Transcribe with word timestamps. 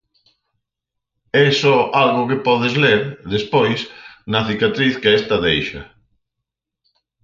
É 1.43 1.47
só 1.61 1.75
algo 2.03 2.27
que 2.29 2.43
podes 2.47 2.73
ler, 2.83 3.01
despois, 3.33 3.79
na 4.31 4.39
cicatriz 4.47 4.93
que 5.01 5.09
esta 5.19 5.35
deixa. 5.47 5.81